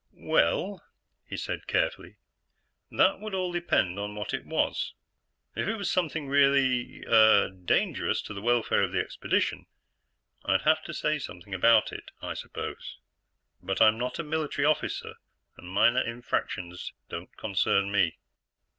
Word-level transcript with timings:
"Well," 0.17 0.83
he 1.27 1.37
said 1.37 1.67
carefully, 1.67 2.15
"that 2.89 3.19
would 3.19 3.35
all 3.35 3.51
depend 3.51 3.99
on 3.99 4.15
what 4.15 4.33
it 4.33 4.47
was. 4.47 4.95
If 5.55 5.67
it 5.67 5.75
was 5.75 5.91
something 5.91 6.27
really... 6.27 7.05
ah... 7.05 7.49
dangerous 7.49 8.23
to 8.23 8.33
the 8.33 8.41
welfare 8.41 8.81
of 8.81 8.91
the 8.93 8.99
expedition, 8.99 9.67
I'd 10.43 10.63
have 10.63 10.81
to 10.85 10.95
say 10.95 11.19
something 11.19 11.53
about 11.53 11.91
it, 11.93 12.09
I 12.19 12.33
suppose, 12.33 12.97
but 13.61 13.79
I'm 13.79 13.99
not 13.99 14.17
a 14.17 14.23
military 14.23 14.65
officer, 14.65 15.17
and 15.55 15.69
minor 15.69 16.01
infractions 16.01 16.93
don't 17.07 17.37
concern 17.37 17.91
me." 17.91 18.17